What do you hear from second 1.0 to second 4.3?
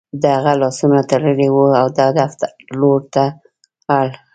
تړلي وو او د دفتر لور ته لاړ